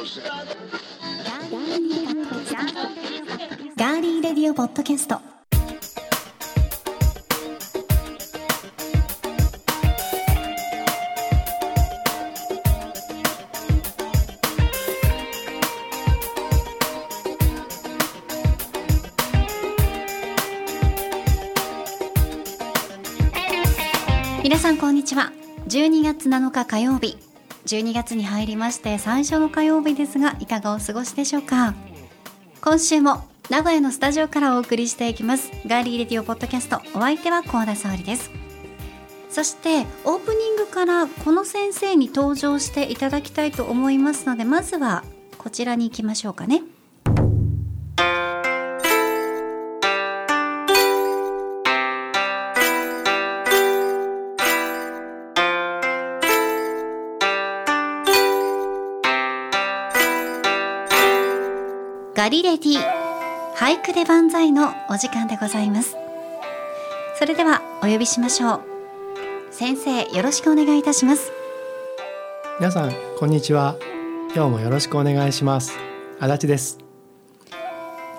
[0.00, 5.20] ガーリーレディオポッドキャスト。
[24.42, 25.30] 皆さんこんにちは。
[25.68, 27.29] 12月7日火曜日。
[27.66, 31.74] 12月に入りまして最初の火曜日ですがいかがお過ごしでしょうか？
[32.62, 35.50] 今週も名古屋のスタジオからお送りしていきます。
[35.66, 38.30] ガーリーレディオポッドキャストお相手は高田沙織です。
[39.28, 45.04] そしてオープニングからこの先生に登場していただきたいと思いますのでまずは
[45.38, 46.62] こちらに行きましょうかね。
[62.20, 62.78] ガリレディ。
[63.56, 65.96] 俳句で万歳のお時間でございます。
[67.18, 68.60] それではお呼びしましょう。
[69.50, 71.32] 先生よろしくお願いいたします。
[72.58, 73.74] 皆さんこんにちは。
[74.34, 75.78] 今日もよろしくお願いします。
[76.20, 76.78] 足立です。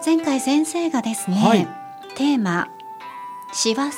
[0.04, 1.67] 前回先生がですね、はい。
[2.16, 2.70] テーマ
[3.54, 3.94] 師走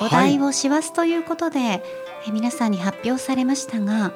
[0.00, 1.84] お題を師走ということで、
[2.26, 4.14] え皆さんに発表されましたが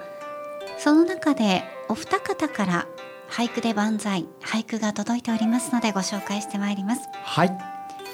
[0.78, 2.86] その中でお二方から
[3.30, 7.08] 俳句で万歳俳句が届いておりますのでご紹介してまいります。
[7.22, 7.58] はい。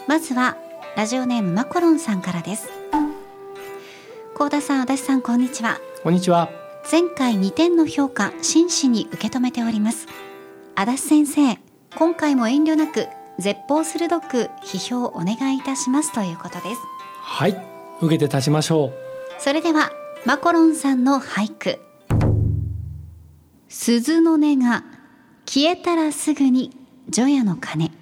[0.06, 0.56] まずは
[0.95, 2.69] ラジオネームマコロンさんからです。
[4.37, 5.78] 高田さん足立さんこんにちは。
[6.03, 6.50] こんにちは。
[6.91, 10.06] 前回2点の評価真摯に受け止めております。
[10.75, 11.59] 足立先生
[11.97, 16.12] 今回も遠慮なく絶望鋭く批評お願いいたします。
[16.12, 16.81] ということです。
[17.22, 17.56] はい。
[18.03, 18.92] 受けて立ちましょう。
[19.39, 19.91] それでは
[20.27, 21.81] マコロンさんの俳句。
[23.69, 24.84] 鈴の音が
[25.48, 26.77] 消えたらすぐに
[27.08, 27.92] 除夜の鐘。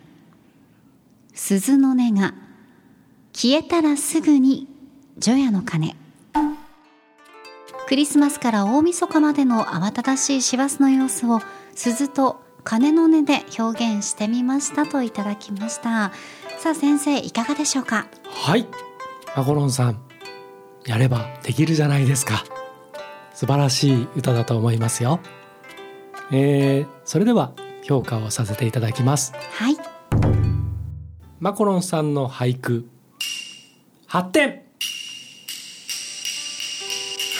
[1.34, 2.34] 鈴の音が
[3.32, 4.66] 消えたらすぐに
[5.18, 5.94] 除夜の鐘。
[7.86, 11.40] クリスマスから大晦日までの慌ただしい師走の様子を
[11.74, 16.12] 鈴と鐘の音で表現してみましたといただきました。
[16.58, 18.06] さあ先生いかがでしょうか？
[18.24, 18.66] はい。
[19.36, 20.00] マコロンさん
[20.86, 22.42] やればできるじゃないですか。
[23.34, 25.20] 素晴らしい歌だと思いますよ。
[26.32, 27.52] えー、それでは
[27.82, 29.32] 評価をさせていただきます。
[29.52, 29.76] はい。
[31.40, 32.88] マコロンさんの俳句。
[34.08, 34.62] 8点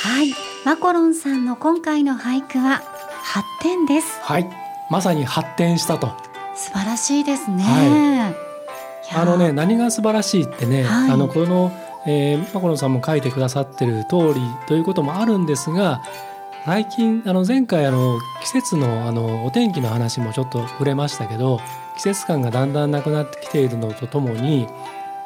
[0.03, 0.35] はい、
[0.65, 2.83] マコロンさんの今回の俳句は
[3.61, 4.21] 8点です。
[4.21, 4.51] はい。
[4.91, 6.09] まさに発展したと。
[6.55, 7.63] 素晴らしいですね。
[7.65, 8.45] はい。
[9.15, 11.11] やあのね何が素晴らしいってね、はい。
[11.11, 11.73] あのこの、
[12.07, 16.03] えー、マコロンさんも書いてくださってる通りということもあるんですが
[16.65, 21.61] 最近あの前回あの季節のあのお天気の話もちょっと触れましたけど
[21.97, 24.67] 季節感がだんだんなくなってきているのとともに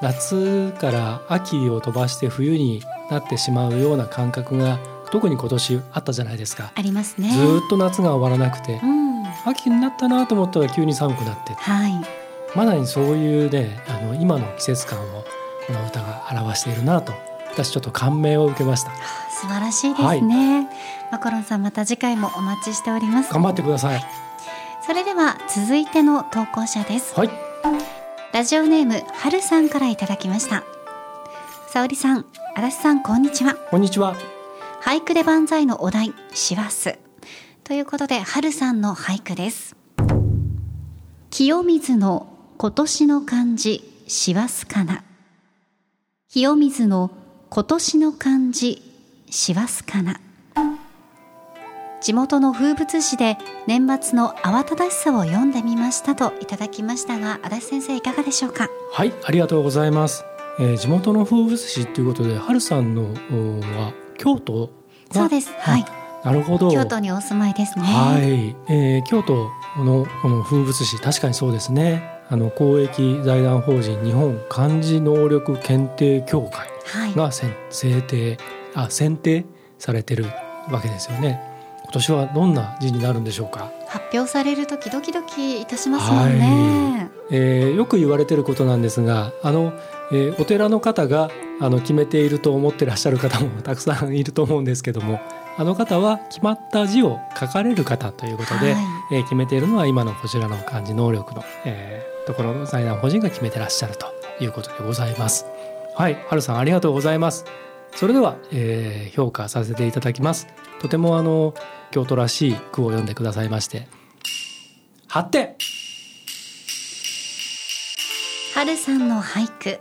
[0.03, 4.81] 夏から秋を飛ばして冬になってしまうような感覚が
[5.13, 6.73] 特に今年あったじゃないですか。
[6.75, 7.31] ありますね。
[7.31, 11.93] ずーっと夏が終わらなくてうん、秋になったなと思ったら急に寒くなってはい、
[12.57, 15.25] まさにそういうねあの今の季節感を
[15.69, 17.13] この歌が表しているなと
[17.65, 18.93] 私ちょっと感銘を受けました
[19.31, 20.69] 素晴らしいですね。
[21.11, 23.33] マコロンさんまた次回もお待ちしております。
[23.33, 24.05] 頑張ってください
[24.85, 27.15] それでは続いての投稿者です。
[27.15, 27.31] はい
[28.33, 30.63] ラジオネームはるさんからいただきました。
[31.69, 33.55] 沙織さん、足立さんこんにちは。
[33.55, 34.15] こんにちは
[34.83, 36.99] 俳句で万歳のお題師走
[37.65, 39.77] ということで春さんの俳句です
[41.31, 45.03] 清水の今年の漢字師走かな
[46.31, 47.11] 清水の
[47.51, 48.83] 今年の漢字
[49.31, 50.21] 師走かな。
[52.01, 53.37] 地元の風物詩で
[53.67, 58.69] 年末の慌ただしさを読んでみましたといただきましたが足立先生いかがでしょうか？
[58.93, 60.25] はいありがとうございます、
[60.61, 64.71] えー地元の風物詩ということで春さんのおは京都
[65.13, 65.85] がそうですはい。
[66.23, 66.71] あなるほど。
[66.71, 67.85] 京都にお住まいですね。
[67.85, 72.03] はい、えー京都のこの風物詩確かにそうですね。
[72.31, 76.51] あの公益財団法人日本漢字能力検定協会。
[76.51, 76.78] はい
[77.17, 78.39] が選制定
[78.75, 79.45] あ選定
[79.79, 80.27] されてる
[80.71, 81.41] わけですよね。
[81.85, 89.73] 今年はどんな字になるんでしょうか、発表される時ドキドキいたしますもんね、えーよく言われてることなんですがあの、
[90.13, 91.31] えーお寺の方が
[91.61, 95.19] あの決めていると思ってらっしゃる方もたくさんいると思うんですけども
[95.57, 98.85] あの方は決まった字を書かれる方ということで、はい。
[99.13, 104.13] えー決めているのは今のこちらの漢字能力の、えーところの財団法人が決めてらっしゃると
[104.45, 105.47] いうことでございます。
[105.99, 107.45] はい、はるさんありがとうございます。
[107.97, 110.47] それでは、えー評価させていただきます。
[110.81, 111.55] とてもあの
[111.91, 113.89] 京都らしい句を読んでくださいまして、
[115.09, 115.57] 発展
[118.55, 119.81] 春さんの俳句。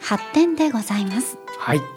[0.00, 1.36] 発展でございます。
[1.58, 1.78] はい。
[1.78, 1.88] はい。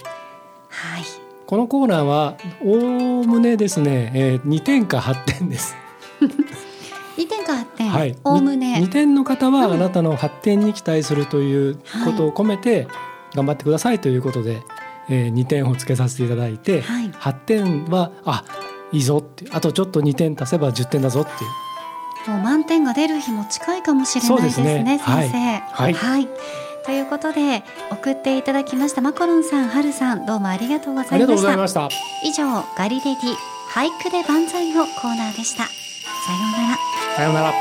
[1.46, 5.76] このコーナーはおおむねですね、えー、2点か8点です。
[7.18, 8.16] 2点か8点、はい。
[8.24, 8.82] おおむね。
[8.84, 12.88] 2点の方はうんあなたの発展に期待するということを込めて
[13.38, 14.64] 頑張ってくださいということで、
[15.10, 17.12] えー、2点をつけさせていただいて、はい。
[17.12, 18.44] 8点はあ
[18.92, 21.48] いいぞってあとちょっと2点足せば10点だぞってい
[22.28, 22.32] う。
[22.32, 24.98] もう満点が出る日も近いかもしれないですねね。
[25.00, 25.60] 先生。
[25.60, 25.94] はい。
[25.94, 26.28] はい。
[26.86, 31.90] ということで送っていただきましたマコロンさん、はるさんどうもありがとうございました。
[32.24, 33.36] 以上ガリレディ
[33.72, 35.66] 俳句で万歳のコーナーでした。
[35.66, 35.72] さ
[36.34, 36.78] ようなら。
[37.16, 37.52] さようなら。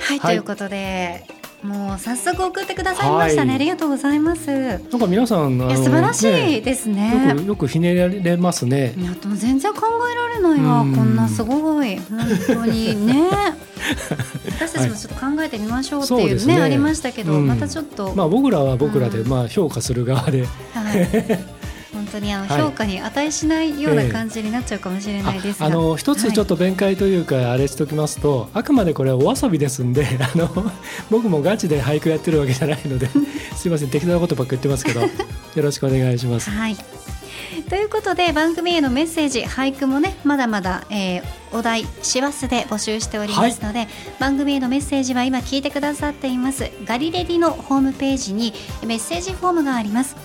[0.00, 0.36] はい、はい。
[0.36, 3.56] ということでもう早速送ってくださいましたね、はい。
[3.56, 4.50] ありがとうございます。
[4.50, 7.28] いなんか皆さん素晴らしいねですね。
[7.28, 8.94] よくよくひねられますね。
[8.96, 10.80] いやでも全然考えられないわ。
[10.80, 10.94] うん。
[10.94, 11.96] こんなすごい。
[11.96, 13.30] 本当にね。
[14.58, 16.60] 私たちもちょっと考えてみましょうっていうね,、そうですね。
[16.60, 17.46] ありましたけど、うん。
[17.46, 19.28] またちょっと、まあ僕らは僕らでうん。
[19.28, 20.46] まあ評価する側で、は
[20.94, 21.55] い、
[21.96, 22.62] 本当にあのはい。
[22.62, 30.48] 評価に値しないような感じになっちゃうかもしれないですが、ああの一つちょっと弁解というかあれしておきますと、あくまでこれはお遊びですんで あの
[31.10, 33.08] 僕もガチで俳句やってるわけじゃないので
[33.56, 35.08] すいません適当なことばっか言ってますけど よ
[35.56, 36.50] ろしくお願いします。
[36.50, 36.76] はい。
[37.70, 41.22] ということで番組へのメッセージ俳句もねまだまだ、えー
[41.52, 43.86] お題師走で募集しておりますので、
[44.18, 48.52] 番組へのメッセージは今聞いてくださっていますガリレディのホームページに
[48.84, 50.16] メッセージフォームがあります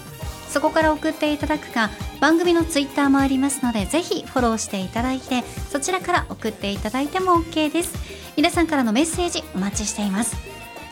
[0.52, 1.90] そこから送っていただくか
[2.20, 7.96] 番組のツイッターもありますのでぜひフォローしていただいてそちらから送っていただいても OK です。
[8.36, 10.36] 皆さんからのメッセージお待ちしています。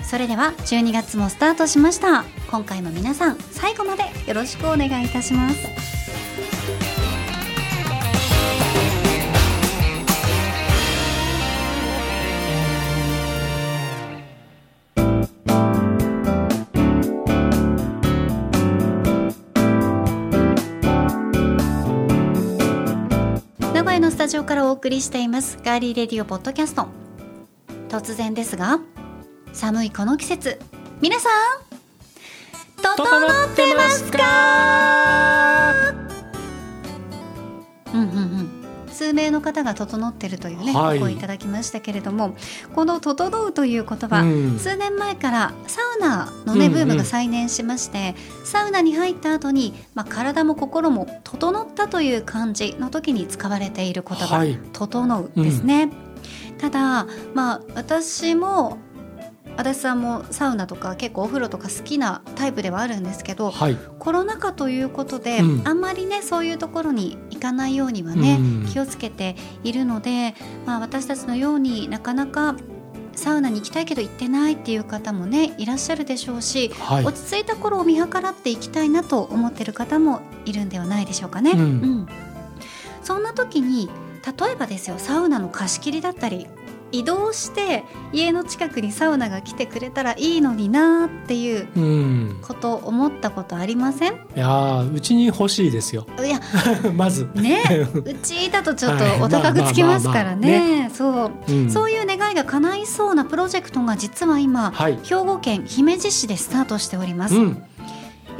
[0.03, 2.23] それでは12月もスタートしました。
[2.49, 5.98] 今回も皆さん最後までよろしくお願いいたします。
[24.29, 25.57] タジオからお送りしています。
[25.65, 26.85] ガーリーレディオポッドキャスト。
[27.87, 28.79] 突然ですが
[29.53, 30.59] 寒いこの季節。
[31.01, 31.31] 皆さん
[32.77, 32.99] 整っ
[33.55, 34.19] てますか？
[37.91, 38.28] うんうんうん
[38.99, 40.97] 数名の方が整ってるというね、はい。
[40.97, 42.35] お声いただきましたけれども
[42.75, 44.59] この「整う」という言葉、うん。
[44.59, 46.79] 数年前からサウナのねうんうん。
[46.79, 54.59] ブームが再燃しまして、サウナに入った後に、まあ、体も心も整ったという感じの時に使われている言葉「はい。
[54.73, 55.89] 整う」ですね。
[56.57, 58.77] ただまあ私も
[59.59, 65.67] 足立さんもサウナとか結構お風呂とか好きなタイプではあるんですけどはい、コロナ禍ということで、うん。
[65.67, 70.35] あんまりねそういうところに行かないようにはね、うん気をつけているので、
[70.65, 72.55] まあ、私たちのようになかなか
[73.15, 77.05] サウナに行きたいけど行ってないっていう方もねいらっしゃるでしょうし、はい。
[77.05, 81.51] 落ち着いた頃を見計らっていきたいなと思ってる方もいるんではないでしょうかね。
[81.51, 82.07] うん。
[83.03, 83.89] そんな時に
[84.25, 86.47] 例えばですよサウナの貸し切りだったり
[86.91, 94.13] 移動して家の近くにサウナが来てくれたらいいのになっていううん、こと思ったことありません？
[94.13, 96.05] いやーうちに欲しいですよ。
[96.23, 96.39] いや
[96.95, 97.63] まず、ね
[97.93, 99.21] うちだとちょっとはい。
[99.21, 100.89] お高くつきますからね。
[100.93, 101.51] そう。
[101.51, 107.78] うん、そういう願いが叶いそうなプロジェクトが実は今はい、兵庫県姫路市でスタートしております、うん、え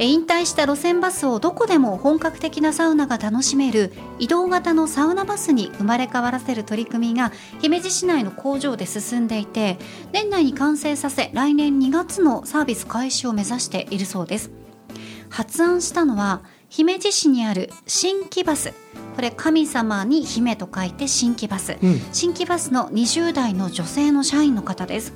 [0.06, 9.78] 引退した路線バスをどこでも本格的なサウナが楽しめる移動型のサウナバスに生まれ変わらせる取り組みが姫路市内の工場で進んでいて
[10.12, 14.50] 年内に完成させ来年2月のサービス開始を目指しているそうです。
[15.28, 18.72] 発案したのは姫路市にある新規バス。
[19.16, 21.76] これ神様に姫と書いて新規バス。
[21.82, 25.12] うん、新規バスの20代の女性の社員の方です。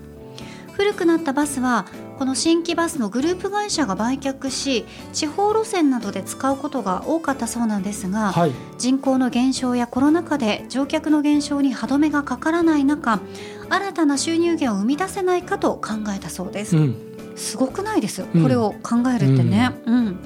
[0.73, 1.87] 古くなったバスは
[2.19, 13.21] この新規バスのグループ会社が売却し地方路線などで使うことが多かったそうなんですが、はい、人口の減少やコロナ禍で乗客の減少に歯止めがかからない中
[13.69, 16.77] 新たな収入源を生み出せないかと考えたそうです。
[16.77, 18.43] う、ん、すごくないです、うん。
[18.43, 19.73] これを考えるってね。
[19.87, 20.17] うん。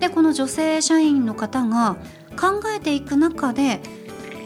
[0.00, 1.96] でこの女性社員の方が
[2.38, 3.80] 考えていく中で、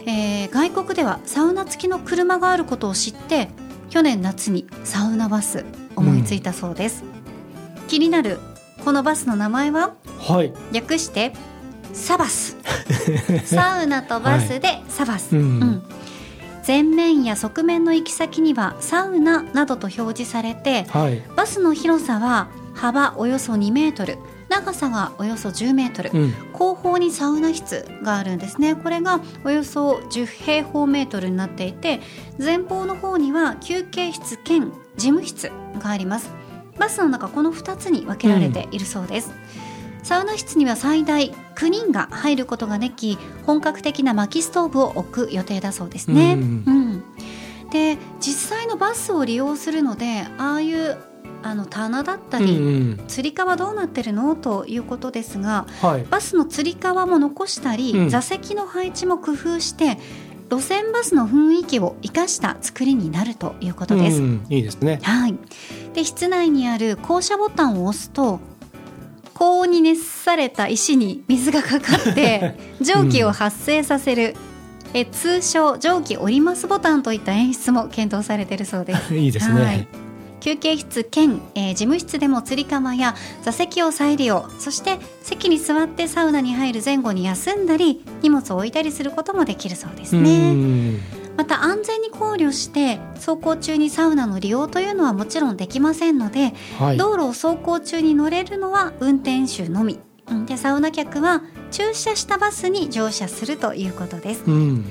[0.05, 3.49] えー外国ではサウナ付きの車があることを知って
[3.89, 7.03] 去年夏にサウナバス思いついたそうです、
[7.87, 8.39] 気になる
[8.83, 9.95] このバスの名前は？
[10.19, 11.33] はい、略して
[11.93, 12.57] サバス。
[13.45, 15.41] サウナとバスでサバス、うん。
[15.41, 15.83] うん。
[16.67, 24.17] 前面や側面の行き先にはサウナなどと表示されてはい、バスの広さは幅およそ2メートル
[24.49, 26.33] 長さがおよそ10メートル、うん。
[26.53, 28.75] 後方にサウナ室があるんですね。
[28.75, 32.01] これがおよそ10平方メートルになっていて
[32.37, 36.29] 前方の方には休憩室兼事務室があります。
[36.77, 39.31] バスの中この2つに分けられているそうです、
[40.03, 47.03] サウナ室には最大9人が入ることができ本格的な薪ストーブを置く予定だそうですね、うんうん
[47.71, 50.97] で実際のバスを利用するのでああいう
[51.43, 52.61] あの棚だったうんり、う
[52.93, 53.03] ん。
[53.07, 54.35] つり革どうなってるの？
[54.35, 56.03] ということですがはい。
[56.03, 58.09] バスのつり革も残したり、うん。
[58.09, 59.97] 座席の配置も工夫して
[60.49, 64.21] 路線バスの雰囲気を生かした作りになるということです。
[64.21, 65.35] うんいいですねはい、
[65.93, 68.39] で室内にある降車ボタンを押すと
[69.33, 74.35] 高温に熱された石に水がかかって 蒸気を発生させる、
[74.93, 79.13] え通称蒸気折りますボタンといった演出も検討されているそうです。
[79.15, 79.87] いいですね、はい
[80.39, 90.99] 休憩室兼、えー事務室でもつり革や座席を再利用そして席に座ってサウナに入る前後に休んだり荷物を置いたりすることもできるそうですうねん。
[91.37, 96.97] また安全に考慮して走行中にサウナの利用というのはもちろんできませんので、はい。
[96.97, 99.99] 道路を走行中に乗れるのは運転手のみ。
[100.29, 104.43] うんでサウナ客は駐車したバスに乗車するということです。
[104.47, 104.85] うん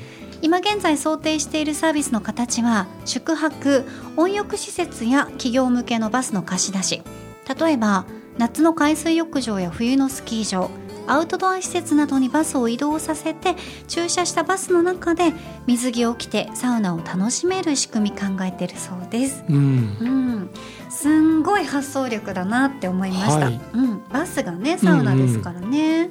[0.45, 3.87] 今現在想定しているサービスの形は宿泊
[4.19, 7.03] 温浴施設や企業向けのバスの貸し出し。
[7.59, 8.05] 例えば
[8.37, 10.71] 夏の海水浴場や冬のスキー場
[11.07, 13.55] アウトドア施設などにバスを移動させて
[13.89, 15.33] 駐車したバスの中で
[15.67, 19.45] 水着を着てサウナを楽しめる仕組み考えてるそうです。
[19.49, 19.57] うん。
[19.57, 20.51] うん、
[20.91, 23.47] すんごい発想力だなって思いました。
[23.47, 23.61] はい。
[23.73, 26.11] うん、バスがねサウナですからね。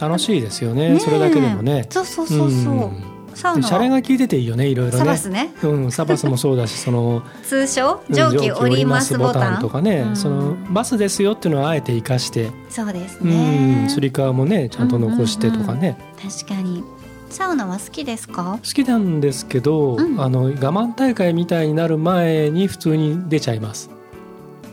[0.00, 0.98] 楽しいですよね。
[0.98, 1.86] それだけでもね。
[1.90, 2.74] そうそうそうそう。
[2.74, 4.98] んサウナでシャレはが効いてていいよねいろいろね。
[4.98, 5.54] サバスね。
[5.62, 10.16] うん、サバスもそうだしその通称うん蒸気折りますボタンとかね、うん。
[10.16, 16.84] そのバスですよっていうのはあえて生かして、そうですうねん、つり革もねちゃんと残してとかね、確かに。
[17.30, 18.58] サウナは好きですか？
[18.62, 20.18] 好きなんですけど、うん。
[20.18, 23.90] あの我慢大会みたいになる前に普通に出ちゃいます。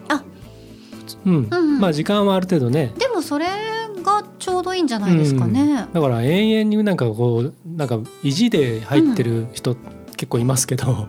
[0.07, 0.23] あ、
[1.25, 1.79] うん、うん。
[1.81, 2.93] まあ時間はある程度ね。
[2.97, 3.47] でもそれ
[4.05, 9.75] がちょうどいいんじゃないですかね、だから永遠になんかこうなんか意地で入ってる人、
[10.15, 11.07] 結構いますけど。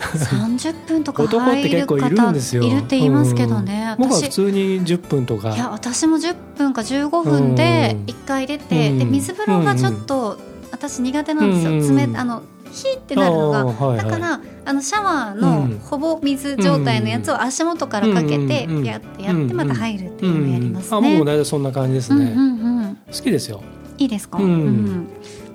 [0.00, 4.08] 30分とか男って入る方いるって言いますけどね、うん。
[4.08, 5.54] 僕は普私通に10分とか。
[5.54, 8.14] いや私も10分か15分でうん。
[8.14, 8.98] 1回出て、うん。
[8.98, 10.38] で水風呂がちょっと
[10.70, 11.74] 私苦手なんですよ、う
[12.06, 12.12] ん。
[12.12, 13.96] 冷あのヒーってなるのが、はいはい。
[13.98, 15.78] だからあのシャワーのうん。
[15.78, 21.18] ほぼ水状態のやつを足元からかけてうんやってやってまた入るってういうのをやりますん、あ僕ね。
[21.18, 23.62] も大体そんな感じですね、うんうんうん、好きですよ。
[23.98, 25.08] いいですか、うん。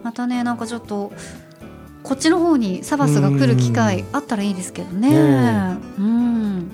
[0.04, 1.12] またねなんかちょっと
[2.04, 5.10] こっちの方にサバスが来る機会あったらいいですけどね。
[5.10, 6.72] ねうん、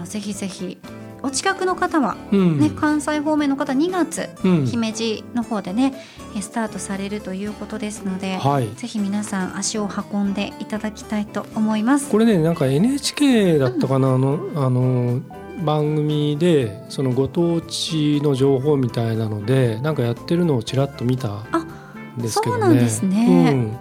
[0.00, 0.78] あぜひぜひ。
[1.24, 4.66] お近くの方は、うん、ね関西方面の方2月うん。
[4.66, 8.68] 姫路の方でねえスタートされるということですので、はい。
[8.76, 12.10] ぜひ皆さん足を運んでいただきたいと思います。
[12.10, 15.20] これねなんか NHK だったかな、あのあの
[15.64, 22.60] 番組でそのご当地の情報みたいなのでなんかやってるのをちらっと見たんですけどね。
[22.62, 23.78] そうなんですね。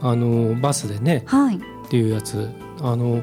[0.00, 1.24] うん、あのバスでね。
[1.26, 2.48] はい、っていうやつ。
[2.82, 3.22] あの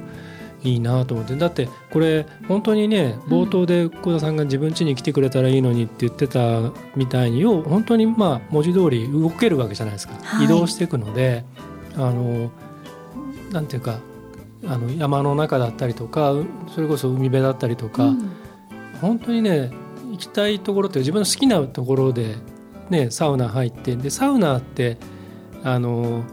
[0.68, 1.36] いいなと思って。
[1.36, 10.46] だってこれ本当にね冒頭で小田さんが自分家に来てくれたらいいのにって言ってたみたいによう本当にまあ文字通り動けるわけじゃないですか、はい。
[10.46, 11.44] 移動していくので
[11.96, 12.52] あの
[13.52, 14.00] なんていうか
[14.66, 18.32] あの山の中だったりとかうそれこそ海辺だったりとか、うん。
[19.02, 19.72] 本当にね
[20.12, 22.36] 行きたいところって自分の好きなところで、
[22.90, 24.98] ね、サウナ入ってでサウナって
[25.64, 26.24] あの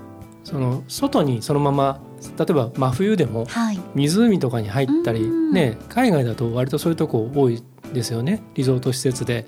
[0.44, 2.00] その外にそのまま
[2.38, 5.52] 例えば真冬でもはい、湖とかに入ったり、うん。
[5.52, 8.42] ね、海外だと割とそういうとこ多いですよね。
[8.54, 9.46] リゾート施設で。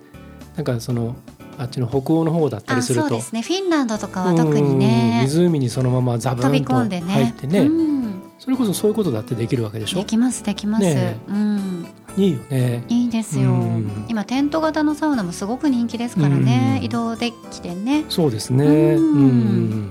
[0.56, 1.16] なんかその
[1.58, 3.08] あっちの北欧の方だったりあすると。
[3.08, 3.42] そうですね。
[3.42, 4.78] フィンランドとかは特にうん。
[4.78, 7.06] ね湖にそのままザブ飛びンと込んでね。
[7.06, 7.60] 入ってね。
[7.60, 9.98] うん、それこそそういうことだってできるわけでしょ？
[9.98, 11.86] できますできます、ねうん、
[12.16, 12.84] いいよね。
[12.88, 14.06] いいですよ、うん。
[14.08, 16.84] 今テント型のサウナもすごく人気ですからね、うん。
[16.84, 18.04] 移動できてね。
[18.08, 18.64] そうですね。
[18.94, 19.12] うん。
[19.12, 19.90] うん。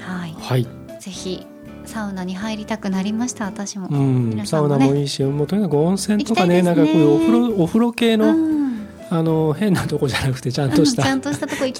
[0.00, 0.34] はい。
[0.38, 0.64] はい。
[1.00, 1.46] ぜひ
[1.90, 4.44] サウナに入りたくなりました私も、うん、もね。
[4.50, 6.62] ナもいいし、もうとにかく温泉とかね、ね。
[6.62, 8.70] ないんかこういうお風呂お風呂系の、うん。
[9.12, 11.78] あの変なとこじゃなくてちゃんとした、ちゃんとしたとこ行き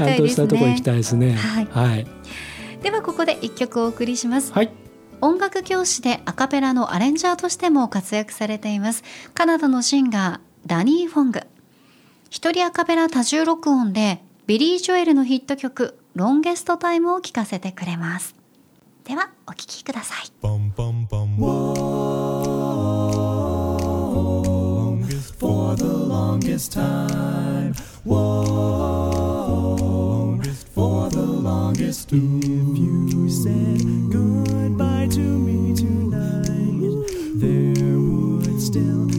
[0.83, 1.35] たいですね。
[1.35, 1.69] はい。
[1.71, 2.07] はい。
[2.83, 4.53] ではここで一曲お送りします。
[4.53, 4.71] はい。
[5.21, 9.05] 音楽教師でアカペラのアレンジャーとしても活躍されています。
[9.33, 11.41] カナダのシンガーダニー・フォング。
[12.31, 18.35] 一人アカペラ多重録音でビリー・ジョエルのヒット曲「ロンゲストタイム」を聴かせてくれます
[19.05, 21.37] ではお聴きください Bum bum bum.
[25.01, 27.75] Longest for the longest longest time.
[28.05, 28.37] Whoa,
[30.75, 32.13] for the longest.
[32.13, 33.81] If you said
[34.11, 37.07] goodbye to me tonight,
[37.41, 39.10] there would still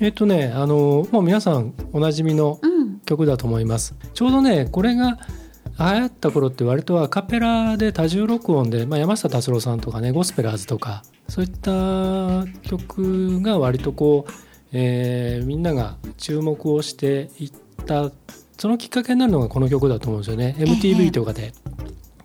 [0.00, 2.78] えっとねあのもう皆さんおなじみのうん。
[3.08, 3.94] 曲だと思います。
[4.12, 5.18] ちょうどねこれが
[5.78, 14.32] 流行った頃って割とアカペラで多重録音で、まあ、山下達郎さんとかねゴスペラーズとかそういった曲が割とこう、
[14.72, 17.52] えーみんなが注目をしていっ
[17.86, 18.10] た
[18.58, 20.56] そのきっかけになるのがこの曲だと思うんですよね。
[20.58, 21.52] え MTV とかで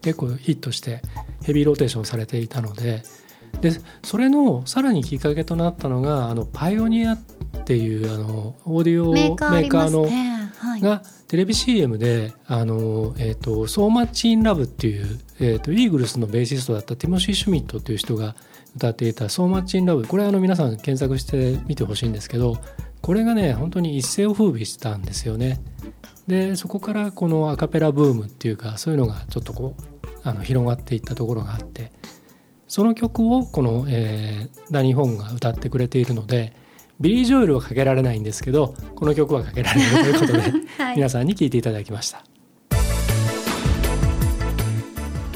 [0.02, 1.02] 結構ヒットして
[1.44, 3.04] ヘビーローテーションされていたので。
[3.62, 3.72] で
[4.04, 7.22] それのさらにきっかけとなったのがあのパイオニアっ
[7.64, 10.52] ていうあのオーディオメーカーのね。
[10.58, 10.82] はい。
[10.82, 18.36] がテレビ CM で「あのえー、と So Much in Love」っていう、えー、とイーグルスのベーシストだったティモシー・シュミットっていう人が
[18.76, 22.58] 歌っていた「So Much in Love」これはあの皆さん検索してみてほしいんですけど
[23.02, 25.60] これがね本当に一世を風靡したんですよね。
[26.28, 31.92] でそこからこのアカペラブームっていうかそういうのがちょっとこうあの広がっていったところがあって
[32.68, 36.54] その曲をこの、えーダニー・ホンが歌ってくれているので
[37.00, 40.40] ビリー・ジョエルはかけられないんですけどこの曲はかけられるということで
[40.78, 40.96] はい。
[40.96, 42.24] 皆さんに聴いていただきました。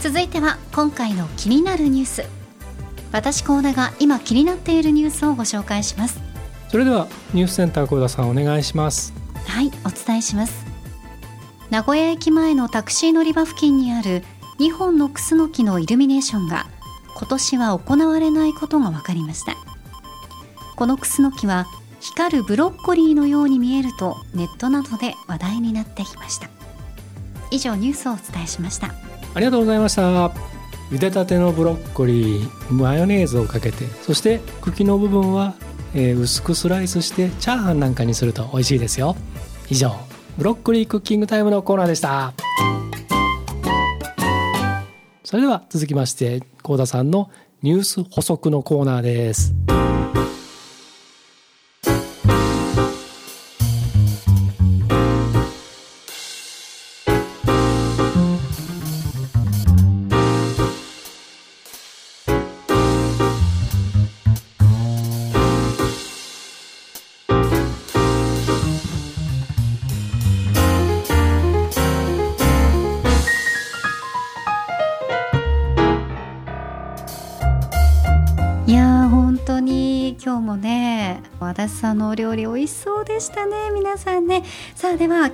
[0.01, 2.23] 続いては今回の気になるニュース。
[3.11, 6.21] 私高田が今気になっているニュースをご紹介します。
[6.69, 9.13] それではニュースセンター小田さんお願いします。
[9.47, 10.65] はいお伝えします。
[11.69, 14.23] 名古屋駅前のタクシー乗り場付近にある
[14.59, 16.65] 2本のクスノキのイルミネーションが
[17.17, 19.55] 今年は行われないことが分かりました
[20.77, 21.65] このクスノキは
[21.99, 26.49] 光るブロッコリーのように見えるとネットなどで話題になってきました。
[27.49, 28.93] 以上ニュースをお伝えしました。
[29.33, 30.27] ありがとうございました。
[30.91, 35.55] 茹でたてのブロッコリーマヨネーズをかけてそして茎の部分は、
[35.95, 39.15] えー薄くスライスしてチャーハンなんかにすると美味しいですよ。
[39.71, 39.95] 以上
[40.37, 42.33] ブロッコリークッキングタイムのコーナーでした。
[45.23, 47.31] それでは続きまして幸田さんの
[47.63, 49.55] ニュース補足のコーナーです。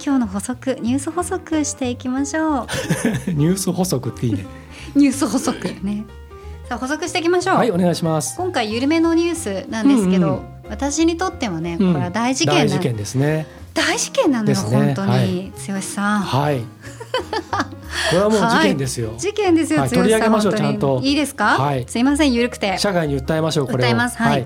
[0.05, 2.67] 今日の補足ニュース補足していきましょう。
[3.31, 4.45] ニュース補足っていいね。
[4.95, 6.03] ニュース補足ね。
[6.67, 8.35] さあ補足していきましょう、はいお願いします。
[8.35, 9.35] 今回緩めのニュー
[9.65, 10.41] スなんですけど、うんうん。
[10.69, 11.93] 私にとってはねこうん。
[11.93, 13.47] れは大事件な、大事件ですね。
[13.73, 14.77] 大事件なのよ、ですね。
[14.77, 15.53] 本当に、はい。
[15.73, 16.19] 剛さん。
[16.19, 16.59] はい。
[16.59, 16.65] こ
[18.11, 19.89] れはもう事件ですよ、事件ですよ、はい。
[19.89, 20.99] 剛さん取り上げましょうちゃんと。
[21.01, 21.85] いいですか、はい。
[21.87, 22.77] すいません緩くて。
[22.77, 24.17] 社会に訴えましょうこれを訴えます。
[24.17, 24.45] はい。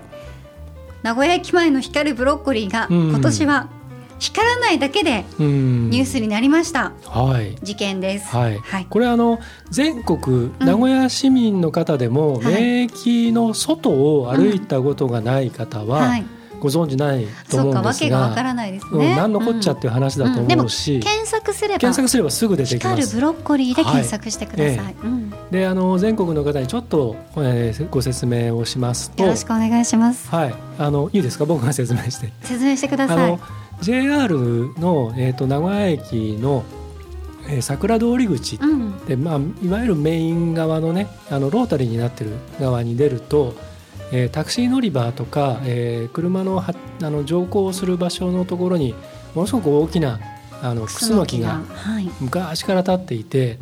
[1.02, 3.10] 名古屋駅前の光るブロッコリーがうん。
[3.10, 3.70] 今年は
[4.20, 5.90] 光らないだけでうん。
[5.90, 7.56] ニュースになりました、はい。
[7.64, 8.36] 事件です。
[8.36, 8.88] はい、はい。
[8.90, 12.54] これあの全国名古屋市民の方でも、はい。
[12.54, 16.26] 免疫の外を歩いたことがない方は、はい。
[16.60, 23.02] ご存知ないとそうかわ思うんですが、けがわからないですうんね、何のこっちゃっていう話だと思うし、検索すれば検索すればすぐ出てきます。
[23.02, 23.22] 光るブ。
[23.22, 25.30] ロッコリーで検索してください、はいうん。
[25.52, 29.22] であの全国の方にちょっと、えーご説明をしますと。
[29.22, 30.28] よろしくお願いします。
[30.32, 30.56] はい。
[30.80, 31.46] あのいいですか？
[31.46, 32.34] 僕が説明して。
[32.42, 33.32] 説明してくだあさい。
[33.34, 33.40] の
[33.82, 36.64] JR の、えー、と名古屋駅の、
[37.48, 39.06] えー桜通り口うん。
[39.06, 43.56] で、まあ、いわゆるメイン側のねあのロータリーになってる側に出ると、
[44.12, 48.94] えータクシー乗り場とか、えー車のはあの乗降する場所のところに
[49.34, 50.20] ものすごく大きな
[50.62, 52.10] あのクスノキがはい。
[52.20, 53.60] 昔から立っていて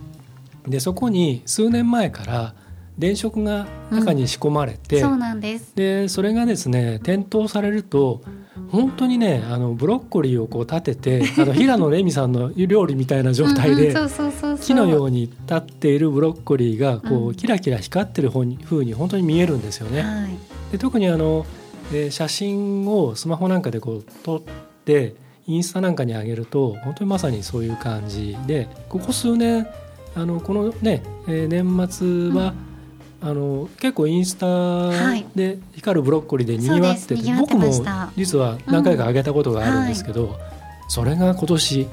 [0.68, 2.56] でそこに数年前から
[2.98, 5.76] 電飾が中に仕込まれて、そうなんです。
[5.76, 8.22] でそれがですね点灯されると
[8.72, 13.94] 本当にねあのブロッコリーをこう立ててあの平野レミさんの料理みたいな状態で
[14.62, 17.36] 木のように立っているブロッコリーがこううん。
[17.36, 20.02] キラキラ光ってる方に風に本当に見えるんですよね。
[20.02, 20.38] はい。
[20.72, 21.46] で特にあの、
[21.94, 24.42] えー写真をスマホなんかでこう撮っ
[24.86, 25.16] て
[25.48, 29.68] インスタなんかに上げると本当にまさにそういう感じでここ数年
[30.16, 32.54] あのこのね、えー年末は、
[33.26, 35.26] あの結構インスタはい。
[35.36, 37.24] で光るブロッコリーでにぎわってて、そうです。
[37.24, 40.38] 賑わって僕も実は何回か上げたことがあるんですけど、
[40.88, 41.88] それが今年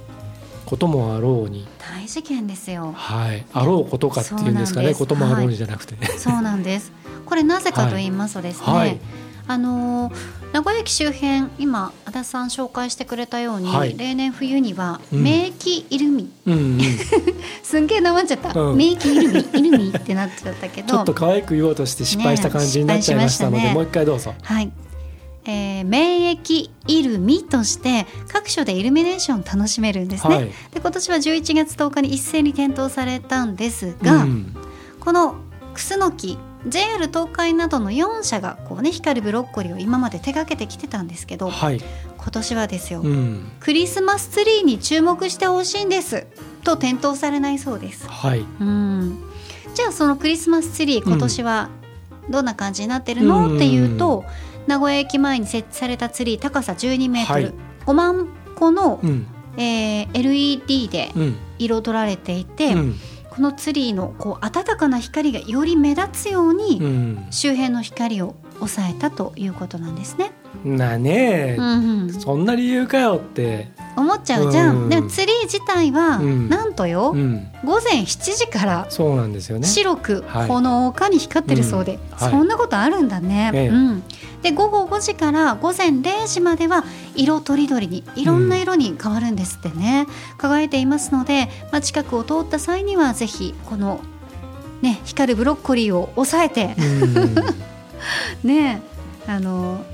[0.66, 2.92] こともあろうに、大事件ですよ。
[2.95, 4.95] はい、あろうことかっていうんですかね。
[4.95, 6.92] こともあろうにじゃなくて、そうなんです。
[7.25, 9.01] これなぜかと言いますとですね、はい。
[9.47, 13.97] あのー名古屋駅周辺今足立さん紹介してくれたように、はい。
[13.97, 15.23] 例年冬にはうん。
[15.23, 16.81] 免疫イルミ、うんうん、
[17.62, 18.81] すんげえなまっちゃった、うん。
[18.81, 20.88] イルミイルミってなっちゃったけど。
[20.88, 23.75] ちょっと可愛く言おうとして失敗した感じになっちゃいましたので、しましたね。
[23.75, 24.35] もう一回どうぞ。
[24.43, 24.71] はい、
[25.47, 30.45] えー免疫イルミとして各所でイルミネーション楽しめるんですね、はい。
[30.73, 34.55] で今年は11月10日に一斉に点灯されたんですが、うん。
[35.01, 35.37] この
[35.75, 41.81] クスノキ JR 東海などの4社がこう、ね、光るブロッコリーを今まで手掛けてきてたんですけどはい、
[42.16, 46.27] 今年はですよ、うん、クリスマスツリーに注目してほしいんです
[46.62, 48.07] と点灯されないそうです。
[48.09, 49.18] はい、うん。
[49.75, 51.70] じゃあそのクリスマスツリー今年は
[52.31, 54.25] どんな感じになってるの、うんっていうと
[54.68, 57.55] 名古屋駅前に設置されたツリー高さ12メートル、はい。
[57.87, 62.94] 5万個の、うん、えー LED でうん、彩られていて、うん、
[63.33, 70.33] このツリーのこう暖かな光がより目立つように、うん、周辺の光を抑えたということなんですね。
[70.65, 74.85] なねう、んうん、そんな理由かよって、思っちゃうじゃん。
[74.85, 74.88] うん。
[74.88, 76.49] でもツリー自体は、うん。
[76.49, 79.67] なんとよ、うん、午前7時からそうなんですよね。
[79.67, 80.49] 白くはい。
[80.49, 82.01] ほのかに光ってるそうで、うん。
[82.17, 82.31] はい。
[82.31, 83.51] そんなことあるんだね。
[83.55, 83.69] ええ。
[83.69, 84.03] うん、
[84.43, 86.85] で午後5時から午前0時までは
[87.15, 90.07] 色とりどりにいろんな色に変わるんですってね、
[90.38, 94.01] 輝いていますので、まあ、近くを通った際にはぜひこの、
[94.81, 97.35] ね、光るブロッコリーを押さえて、うん、
[98.49, 98.83] ね
[99.27, 99.85] あの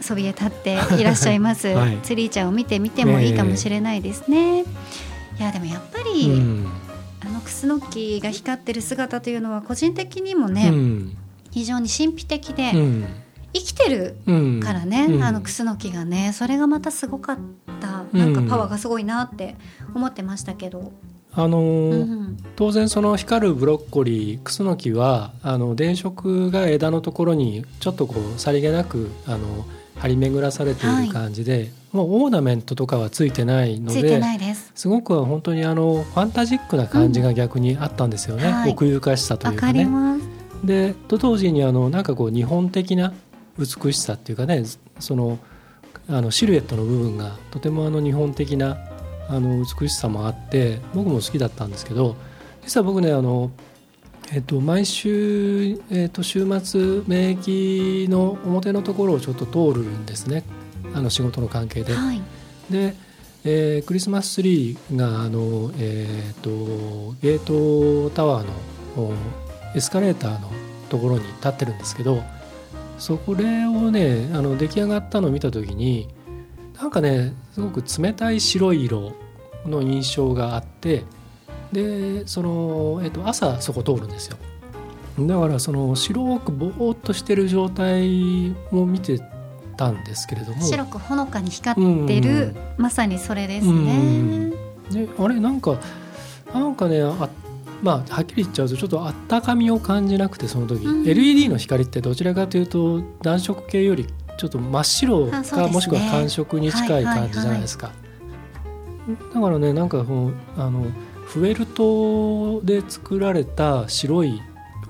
[0.00, 1.98] そびえ立っていらっしゃいます、 はい。
[2.02, 4.62] ツリーちゃんを見てみてもいいかもしれないですね。
[4.62, 4.64] い
[5.40, 6.66] やでもやっぱり、うん、
[7.20, 11.16] あのクスノキが光ってる姿というのは個人的にもうね、ん、
[11.50, 13.06] 非常に神秘的で、うん、
[13.52, 15.22] 生きてるうん、からね、うん。
[15.22, 17.38] あのクスノキがねそれがまたすごかっ
[17.80, 19.56] たなんかパワーがすごいなって
[19.94, 20.92] 思ってましたけど、
[21.32, 22.36] あのうーん。
[22.56, 29.64] 当然その光るブロッコリークスノキはあの電飾が枝のところにちょっとこうさりげなくあの
[30.00, 34.72] 張り巡らされている感じで、もうオーナメントとかはついてないのでないです。
[34.74, 39.84] すごく本当にあのファンタジックな感じが逆にあったんですよね、うんはい奥ゆかしさというかね。
[39.84, 40.22] ます。
[40.64, 43.12] でと同時にあのなんかこう日本的な
[43.58, 44.64] 美しさっていうかね
[44.98, 45.38] その
[46.08, 48.78] あのシルエットの部分がとてもあの日本的な
[49.28, 52.16] あの美しさもあって僕も好きだったんですけど
[52.64, 53.50] 実は僕ねあの、
[54.32, 60.44] えっと、毎週、えっと、週末免疫の表のところをちょっと通るんですね
[60.94, 61.94] あの仕事の関係で。
[61.94, 62.22] はい。
[62.70, 62.94] で、
[63.44, 68.52] えークリスマスツリーがあの、えー、とゲートタワーの
[68.96, 69.14] お
[69.74, 70.50] エスカレーターの
[70.88, 72.22] ところに立ってるんですけど
[72.98, 76.08] そこれをねあの出来上がったのを見た時に
[76.80, 79.12] なんかねすごく冷たい白い色
[79.64, 81.04] の印象があって
[81.72, 84.36] でその、えっと、朝そこ通るんですよ。
[85.20, 89.20] だからその白くぼーっとしてる状態も見て
[89.76, 90.62] たんですけれども。
[90.62, 94.50] 白くほのかに光ってる、うんまさにそれですうねん。
[94.50, 95.78] であれなんか
[96.54, 97.28] なんかねあ
[97.82, 101.08] まあはっきり言っちゃうとちょっとあったかみを感じなくてその時、うん。
[101.08, 104.06] LED の光ってどちらかというと暖色系より
[104.38, 105.72] ちょっと真っ白か、ね。
[105.72, 107.90] もしくは寒色に近い感じじゃないですか、
[109.34, 110.86] だからねなんかこうあの
[111.28, 114.40] フェルトで作られた白い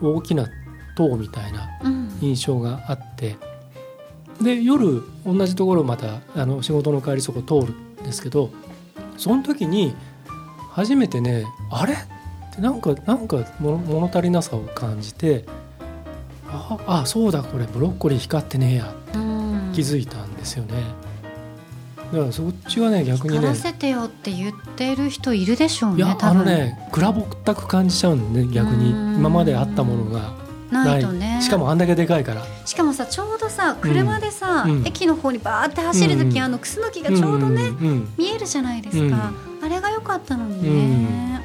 [0.00, 0.46] 大きな
[0.96, 2.08] 塔みたいなうん。
[2.20, 3.36] 印象があって。
[4.40, 8.50] で夜同じところをまたあの仕事の帰りそこ通るんですけど
[9.16, 9.94] その時に
[10.70, 11.94] 初めてねあれ？
[11.94, 11.96] っ
[12.54, 15.44] てなんかなんか物物足りなさを感じて
[16.48, 19.72] ああそうだこれブロッコリー光ってねえやうん。
[19.74, 20.74] 気づいたんですよね
[22.12, 28.92] だからそっちはね逆にねせてよって言ってる人いるでしょうねいやあのねくらぼったく感じちゃうんでね逆に。
[28.92, 29.08] うん。
[29.16, 30.32] 今まであったものが
[30.70, 31.00] ない。
[31.00, 31.40] とね。
[31.42, 32.44] しかもあんだけでかいから。
[32.64, 34.86] しかもさちょうどさ車でさ、うん。
[34.86, 41.42] 駅の方にバーって走る時、うんあのクスノキがちょうどね、うん見えるじゃないですか、あれが良かったのにね、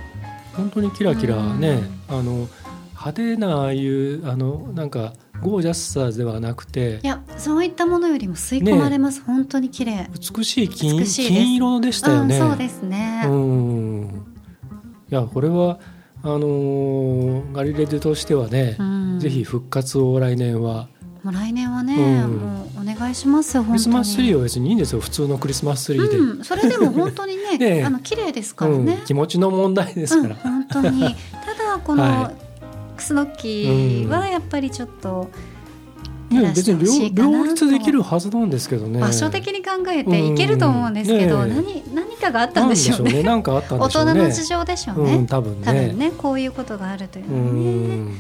[0.55, 2.19] 本当にキラキラね、うん。
[2.19, 2.47] あの
[2.91, 10.09] 派手なああいうあのなんかゴージャスさではなくていやそういったものよりも吸い込まれます、本当に綺麗。
[10.13, 12.39] 美しい金金色でしたよね。
[12.39, 14.25] うん、そうですね、うん。
[15.11, 15.79] いやこれは
[16.23, 19.19] あのーガリレデとしてはね、うん。
[19.19, 20.87] ぜひ復活を来年は。
[21.21, 22.37] もう来年はね、うん。
[22.37, 25.01] もうお願いしますよクリスマスツリーは別にいいんですよ。
[25.01, 27.83] 普通のクリスマスツリーで、うん、それでも本当にね ねえ。
[27.83, 31.01] あの綺麗ですからね、うん気持ちの問題ですから、うん、本当に。
[31.01, 32.42] ただこの、 はク
[33.03, 35.29] スノキはやっぱりちょっと
[36.29, 38.99] ね別に両両立できるはずなんですけどね。
[38.99, 41.49] 場所的に考えていけると思うんですけど、うん。
[41.49, 43.21] ね何何かがあったんでしょうね。
[43.21, 43.23] ね。
[43.23, 43.41] 大
[43.89, 45.65] 人の事情でしょうね、うん多分ね。
[45.65, 47.59] 多分ねこういうことがあるといううのはね。
[47.95, 48.17] ん。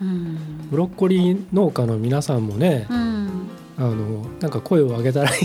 [0.00, 0.68] うん。
[0.70, 3.48] ブロッコリー農家の皆さんもね、うん。
[3.78, 5.36] あのなんか声を上げたらいい。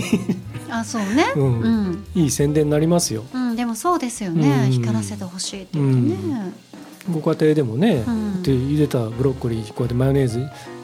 [0.70, 1.24] あそうね。
[1.36, 1.90] ううん。
[1.92, 3.24] ん、いい宣伝になりますよ。
[3.32, 4.70] うんでもそうですよね、うん。
[4.70, 6.52] 光らせてほしいって言ってね、
[7.10, 10.38] ご家庭でもね、うんで茹でたブロッコリーこうやってマヨネーズ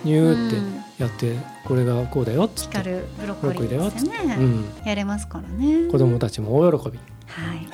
[0.05, 1.35] ニューってうんやって、
[1.65, 6.99] これがこうだよっつって、光るブロッコリーブロッコリーですね、だようん、やれますからね子供たちも大喜び。
[7.27, 7.67] はい、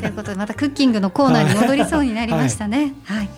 [0.00, 2.94] ということでまたクッキングのコーナーに戻りそうになりましたね。
[3.04, 3.28] はい、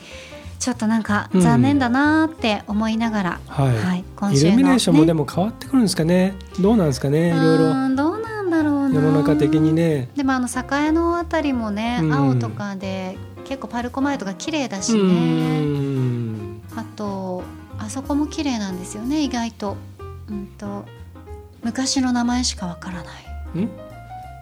[0.58, 3.76] ちょっとなんかうん残念だなーって思いながら、はい。
[3.78, 6.34] はい、今イ週の、ね、ルミネーションもでも変わってくるんですかね。
[6.60, 7.28] どうなんですかね。
[7.28, 7.64] いろいろ
[7.96, 8.94] どうなんだろうな。
[8.94, 9.72] 世の中的に。
[9.72, 10.10] ね。
[10.16, 15.60] でもあの栄のあたりもね、うん青とかで結構パルコ前とか綺麗だしうね。
[15.60, 16.62] ん。
[16.76, 17.42] あと
[17.78, 19.76] あそこも綺麗なんですよね意外と。
[20.28, 20.84] うんと
[21.62, 23.10] 昔の名前しかわからな
[23.56, 23.60] い。
[23.60, 23.68] ん？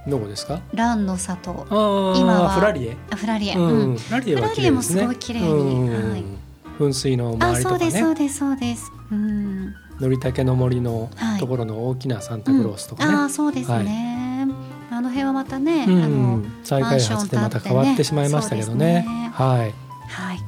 [0.09, 0.61] どこですか？
[0.73, 2.97] ランの里ああ、今はフラリエ。
[3.11, 3.55] あフラリエ。
[3.55, 3.97] ううんん。
[3.97, 4.41] フラリエね。
[4.43, 6.25] フラリエもすごい綺麗にうんはい
[6.79, 8.15] 噴水のあ周りとかそうですそうね。
[8.21, 8.93] ですそうです。
[9.11, 9.75] うん。
[9.99, 13.15] のりたけの森のはいところの大きなサンタクロースとかね。
[13.15, 13.85] ああそうですね、あの
[15.19, 19.03] 辺はまたね、うあのん、再開発でまた変わってしまいましたけどね。
[19.03, 19.31] ね。
[19.35, 19.75] はい。
[20.09, 20.39] はい。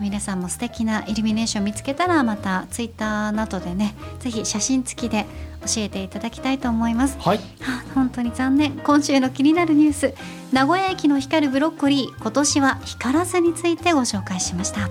[0.00, 5.24] 皆さんも素敵なイルミネーション見つけたらまたツイッターなどでねぜひ写真付きで
[5.60, 7.16] 教えていただきたいと思います。
[7.20, 7.40] はい。
[7.62, 8.72] あ本当に残念。
[8.72, 10.14] 今週の気になるニュース。
[10.54, 14.88] 名古屋駅の光るブロッコリー今年は光らずについてご紹介しました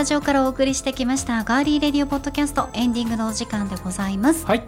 [0.00, 4.62] タジオからお送りしてきましたガーリーレディオポッドキャストエンディングのお時間でございますはい。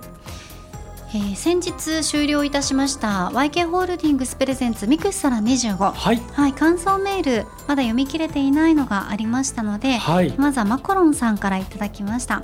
[1.15, 6.17] えー先日終了いたしました YK ホールディングスプレゼンツミクシサラ25はい。
[6.17, 10.35] はい感想メールまだ読み切れていないのがありましたので、はい。
[10.37, 12.43] まずはマコロンさんからいただきました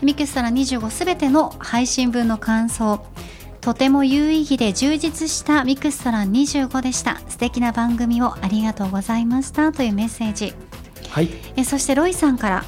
[0.00, 3.04] ミクシサラ25すべての配信分の感想
[3.60, 10.54] とても有意義で充実したミクシサラ25でした素敵な番組をありがとうございましたというメッセージ
[11.16, 11.30] はい。
[11.56, 12.64] えそしてロイさんから、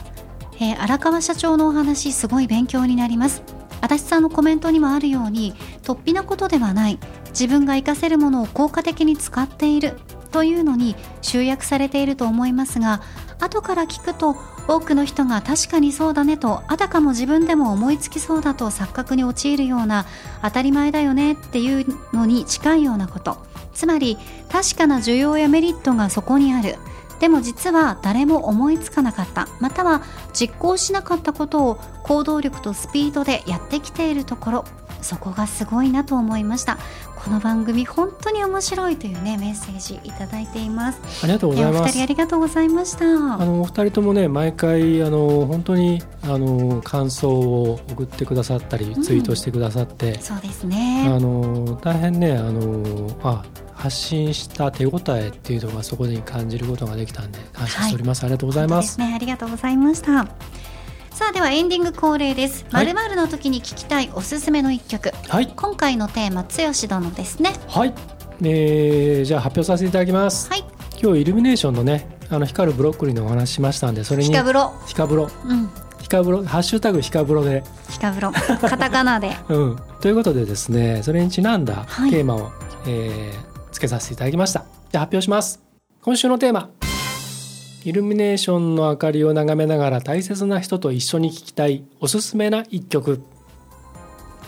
[0.58, 3.42] えー荒川社長のお話すごい勉強になります。
[3.82, 6.98] 足立さんのコメントにもあるように突飛なことではない。
[7.28, 9.98] 自分が活かせるものを効果的に使っている。
[10.30, 13.00] というのに集約されていると思いますが
[13.40, 14.36] 後から聞くと
[14.68, 20.04] 多くの人が確かにそうだねとあたかも自分でも思いつきそうだと錯覚に陥るような
[20.42, 23.38] 当たり前だよねっていうのに近いようなこと。
[23.72, 24.18] つまり
[24.50, 26.76] 確かな需要やメリットがそこにある。
[27.20, 29.48] でも実は誰も思いつかなかった。
[29.60, 30.02] または
[30.32, 34.64] 実行しなかったことを行動力とスピードでやってきているところ。
[35.02, 36.78] そこがすごいなと思いました。
[37.28, 41.00] この番組本当に面白いというねメッセージいただいています。
[41.22, 43.04] ありがとうございえおます二人ありがとうございました。
[43.04, 43.08] あ
[43.44, 49.02] のお二人ともね毎回あの本当にあの感想を送ってくださったりん。
[49.02, 59.12] ツイートしてくださって、そうですあねの大変ねあのあ発信した手応えっていうのがそこに感じることができたんで感謝しております、ありがとうございますね。
[59.14, 60.26] ありがとうございました
[61.18, 62.64] さあではエンディング恒例です。
[62.70, 62.86] はい。
[62.86, 65.10] 〇〇の時に聞きたいおすすめの一曲。
[65.26, 65.48] はい。
[65.48, 67.54] 今回のテーマ剛殿ですね。
[67.66, 67.94] はい、
[68.44, 70.48] えーじゃあ発表させていただきます。
[70.48, 70.64] はい。
[71.02, 74.72] 今日イルミネーションのねあの光るブロッコリーのお話しましたんでそれにヒカブロ。
[74.86, 75.28] ヒカブロ。
[75.44, 75.68] うん。
[76.00, 76.44] ヒカブロ。
[76.44, 77.64] ハッシュタグヒカブロで。
[77.90, 78.30] ヒカブロ。
[78.30, 79.36] カタカナで。
[79.50, 82.10] うん、ということでですねそれにちなんだはい。
[82.12, 82.52] テーマを、
[82.86, 84.60] えーつけさせていただきました。
[84.92, 85.60] じゃあ発表します。
[86.00, 86.70] 今週のテーマ
[87.84, 93.22] イルミネーションの明かりを眺めながら大切な人と一緒に聴きたいおすすめな一曲。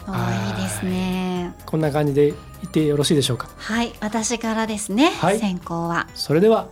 [0.07, 0.35] おはい。
[0.55, 1.55] ーいいですね。
[1.65, 3.49] こんな感じで言ってよろしいでしょうか？
[3.57, 5.39] はい私からですね、はい。
[5.39, 6.09] 先行は。
[6.15, 6.69] それでは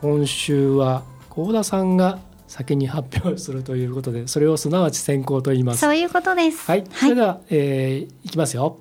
[0.00, 5.80] 今週は幸田さんが先に発表するということでそれをすなわち先行と言います。
[5.80, 6.64] そういうことです。
[6.70, 8.78] はい、それでは、えーいきますよ。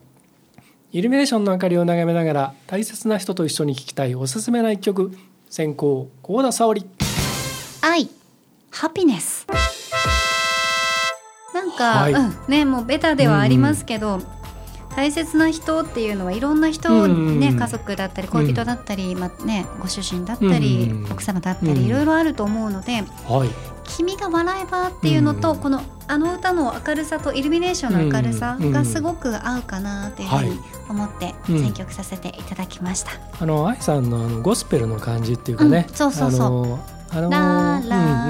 [0.92, 5.18] イルミネーションの明かりを眺めながら大切な人と一緒に聴きたいおすすめな一曲。
[5.48, 6.82] 先行幸田沙織
[7.88, 8.10] 愛
[8.72, 9.46] ハピネス
[11.54, 12.14] なんか、はい。
[12.14, 12.34] うん。
[12.48, 14.22] ねもうベタではありますけど、
[14.96, 21.78] 大切な人っていうのはいろんな人にね、うん家族だったり恋人だったり、まあね、ご主人だったり、うん奥様だったり、うん。
[21.86, 23.50] いろいろあると思うのではい
[23.86, 25.60] 「君が笑えば」っていうのと、うん。
[25.60, 30.60] このあの歌の明るさとイルミネーションの明るさうんがすごく合うかなっていうふうにはい。
[30.90, 31.62] 思ってうん。
[31.62, 33.12] 選曲させていただきました。
[33.40, 35.96] あの愛さんのあのゴスペルの感じっていうかね、うん。
[35.96, 37.32] そうそうそうあのう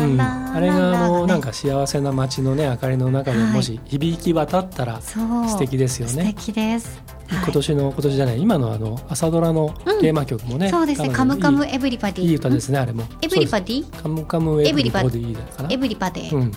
[0.08, 6.34] んうんあれがあのなんか幸せな街のね明かりの中ではいもし響き渡ったら素敵ですよ素ね。
[6.38, 6.88] 敵です。
[6.88, 11.10] はい今年の今年じゃない今のあの朝ドラのテーマ曲もね、そうですね。
[11.10, 12.26] カムカムいエブリバディ。
[12.26, 13.04] いいい歌ですねあれも。
[13.20, 15.70] エブリバデディカムカムエブリバディかな。
[15.72, 16.36] エブリバディ。
[16.36, 16.52] うん、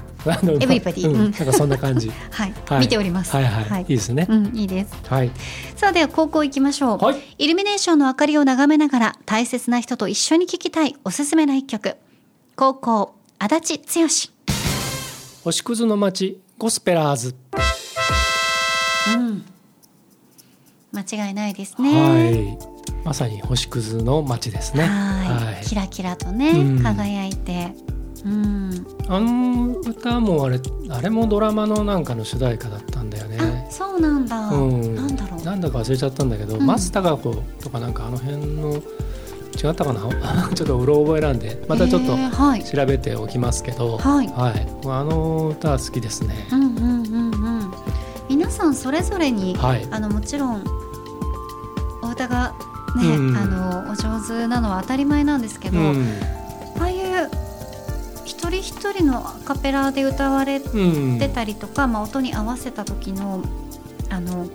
[0.62, 2.12] エブリバディなんかそんな感じ。
[2.31, 3.35] はい、はい見ております。
[3.35, 4.27] はいはい、い、いですね。
[4.29, 4.95] うん、いいです。
[5.09, 5.31] はい。
[5.75, 7.05] さあでは高校行きましょう。
[7.05, 11.97] はいイルミネーションの明かりを眺めながら大切な人と一緒に聴きたいおすすめな一曲。
[12.59, 14.09] 高校足立剛。
[15.44, 17.37] 星屑の街ゴスペラーズ。
[19.14, 19.44] うん。
[20.92, 22.03] 間違いないですね。
[22.03, 22.59] はい。
[23.05, 24.87] まさに星屑の街ですね。
[24.87, 27.75] はいキラキラとね、うん輝いて。
[28.25, 28.87] うん。
[29.07, 34.37] あの歌もあれあれもドラマのなんかの主題歌だったんだよあね。、そうなんだ。
[34.49, 34.97] うん。
[34.97, 35.42] なんだろう。
[35.44, 38.83] なんだか忘れちゃったんだけど、うん松たか子とかなんかあの辺の
[39.57, 40.01] 違ったかな？
[40.55, 42.17] ちょっとうろ覚えなんでまたちょっと。
[42.17, 43.99] 調べておきますけど。
[43.99, 44.67] はいはい。
[44.87, 46.57] あの歌は好きですねう。
[46.57, 47.29] んうんうんう
[47.65, 47.73] ん。
[48.29, 49.87] 皆さんそれぞれに、はい。
[49.91, 50.63] あのもちろん
[52.03, 52.55] お歌が
[52.97, 56.07] ね、うんあのお上手なのは当たり前なんですけど、うん。
[56.79, 57.31] ああいう
[58.25, 61.19] 一人一人のアカペラで歌われうん。
[61.19, 63.43] てたりとか、まあ音に合わせた時の
[64.11, 64.47] あの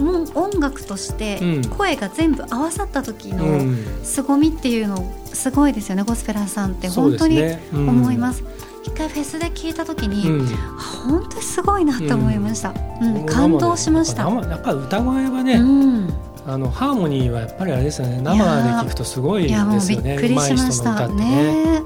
[0.00, 3.84] もう音楽としてうん声が全部合わさった時うのん。
[4.02, 8.44] 凄みっていうのすごいですよねゴスペラーさんって本当に思います。
[8.82, 10.46] 一回フェスで聞いた時に、うん。
[10.46, 12.72] 本当にすごいなって思いました。
[13.00, 14.28] うん、感動しました。
[14.28, 15.64] やっぱ歌声はね、う
[16.06, 16.10] ん、
[16.46, 18.20] あのハーモニーはやっぱりあれですよね。
[18.22, 20.16] 生で聞くとすごいでいやもうびっすよね。
[20.16, 21.14] くりしましたね。
[21.14, 21.82] ね。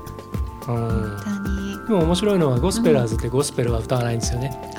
[0.68, 1.16] うん本。
[1.24, 1.88] 当に。
[1.88, 4.73] でも面白いのはゴスペラーズってゴスペルは歌わないんですよね。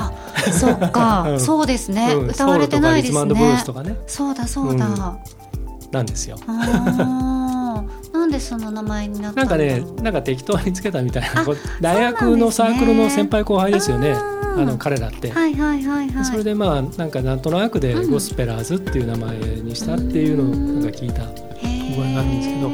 [0.47, 3.36] あ、そっか、うんそうですね、うん歌われてないですね。
[3.73, 4.88] かねそうだそうだ。
[4.88, 5.17] うんあ
[5.91, 6.38] なんですよ。
[6.47, 7.81] な
[8.25, 11.45] んでその名前になったなんんかね、なんか適当につけたみたいな。
[11.79, 14.10] 大学のサークルの先輩後輩ですよね。
[14.12, 15.29] うんあの彼らって。
[15.31, 16.25] はいはいはいはい。
[16.25, 21.23] それでまあなんかなんとなくでうんゴスペラーズっていう名前にしたっていうのをなんか聞いた。
[21.23, 22.67] 覚えがあるんですけど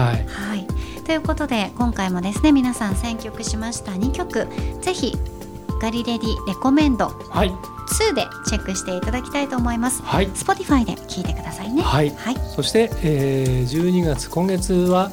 [0.00, 0.24] はい。
[0.26, 0.66] はい。
[1.04, 4.46] ということで今回もですね皆さん選曲しました2曲
[4.80, 5.16] ぜひ
[5.82, 7.50] ガリレディレコメンドはい。
[7.50, 10.00] 2でチェックしていただきたいと思います。
[10.04, 10.28] はい。
[10.28, 11.82] Spotify で聞いてくださいね。
[11.82, 12.10] はい。
[12.10, 12.36] はい。
[12.54, 15.10] そして、えー、12月今月は、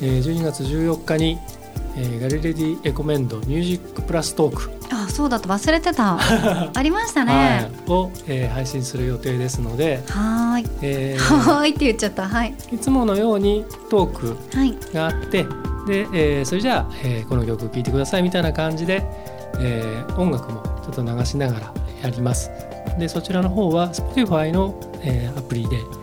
[0.00, 1.38] えー、12月14日に、
[1.96, 6.16] えー、ガリレディエコメンドミュージックプラストーク、あ、そうだと忘れてた。
[6.72, 7.68] ありましたはね。
[7.88, 10.66] い、を、えー、配信する予定ですので、はーい。
[10.82, 12.28] えはーいって言っちゃった。
[12.28, 12.54] はい。
[12.70, 14.78] ーいつものようにトークはい。
[14.94, 15.42] があって
[15.88, 19.04] で、えー、それじゃあ、えー、この曲聴いてくださいみたいな感じで、
[19.60, 22.50] えー、音楽もちょっと流しながらやります。
[22.98, 26.02] でそちらの方は Spotify の、えー、アプリで、えー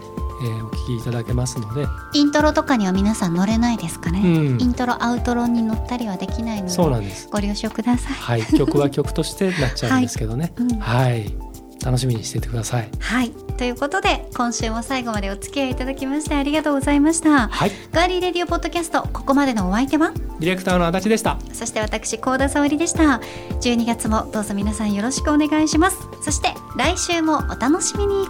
[0.65, 4.61] お聞きいただけますので、イントロとかには皆さん乗れないですかね、うん。
[4.61, 7.27] イントロアウトロに乗ったりはできないのでそうなんです。
[7.29, 8.13] ご了承ください。
[8.13, 10.53] はい、曲は曲としてなっちゃうんですけどね。
[10.57, 10.65] はい。
[10.65, 10.79] うん。
[10.79, 11.48] はい、
[11.83, 12.89] 楽しみにしていてください。
[12.99, 13.31] はい。
[13.57, 17.49] ということで今週も最後までお付き合いいただきましてありがとうございました。
[17.49, 20.11] はい、ガーリーレディオポッドキャストここまでのお相手は？
[20.39, 21.37] ディレクターの足立でした。
[21.53, 23.21] そして私高田沙織でした。
[23.61, 25.97] 12月もどうぞ皆さんよろしくお願いします。
[26.23, 28.27] そして来週もお楽しみに。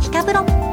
[0.00, 0.69] ヒカブロ